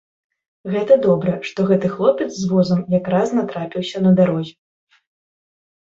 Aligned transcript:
Гэта 0.75 0.97
добра, 1.07 1.33
што 1.51 1.67
гэты 1.73 1.93
хлопец 1.95 2.29
з 2.39 2.45
возам 2.55 2.79
якраз 2.99 3.27
натрапіўся 3.39 3.97
на 4.11 4.19
дарозе. 4.25 4.53